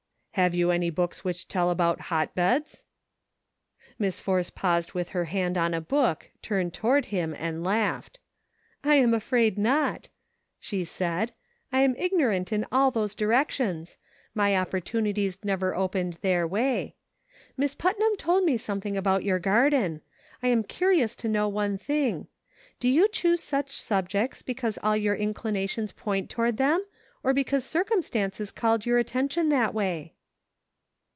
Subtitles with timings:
[0.41, 2.85] "Have you any books which tell about hotbeds.'"
[3.99, 8.17] Miss Force paused with her hand on a book, turned toward him and laughed.
[8.81, 10.07] "I am afraid not,"
[10.57, 11.33] she said;"
[11.73, 13.97] I am ignorant in all those directions;
[14.33, 16.95] my opportunities never opened their way;
[17.57, 19.99] Miss Putnam told me something about your garden.
[20.41, 22.27] I am curious to know one thing:
[22.79, 26.85] Do you choose such subjects because all your in clinations point toward them
[27.21, 30.13] or because circum stances called your attention that way